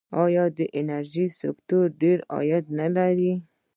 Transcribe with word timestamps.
آیا 0.23 0.45
د 0.57 0.59
انرژۍ 0.79 1.27
سکتور 1.41 1.85
ډیر 2.01 2.17
عاید 2.33 2.65
نلري؟ 2.79 3.33